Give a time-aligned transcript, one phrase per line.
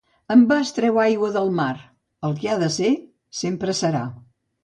[0.35, 1.75] En va es treu aigua del mar;
[2.29, 2.89] el que ha de ser
[3.43, 4.01] sempre serà.